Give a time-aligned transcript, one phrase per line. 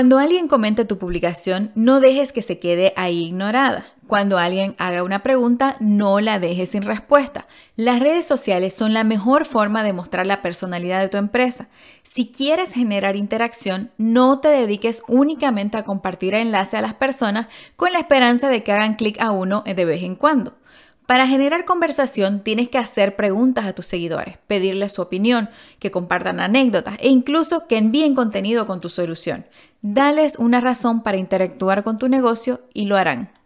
[0.00, 3.84] Cuando alguien comente tu publicación, no dejes que se quede ahí ignorada.
[4.06, 7.46] Cuando alguien haga una pregunta, no la dejes sin respuesta.
[7.76, 11.68] Las redes sociales son la mejor forma de mostrar la personalidad de tu empresa.
[12.02, 17.92] Si quieres generar interacción, no te dediques únicamente a compartir enlace a las personas con
[17.92, 20.54] la esperanza de que hagan clic a uno de vez en cuando.
[21.10, 25.50] Para generar conversación tienes que hacer preguntas a tus seguidores, pedirles su opinión,
[25.80, 29.44] que compartan anécdotas e incluso que envíen contenido con tu solución.
[29.82, 33.39] Dales una razón para interactuar con tu negocio y lo harán.